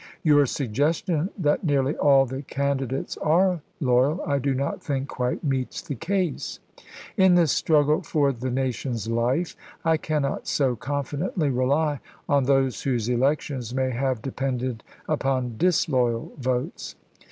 [0.23, 5.79] Your suggestion that nearly all the candidates are loyal I do not think quite meets
[5.79, 6.57] the case.
[7.17, 12.81] In tills struggle for the nation's life, I cannot so confi dently rely on those
[12.81, 16.95] whose elections may have depended upon disloyal votes.